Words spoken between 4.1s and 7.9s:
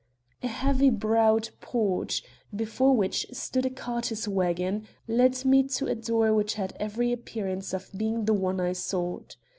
wagon, led me to a door which had every appearance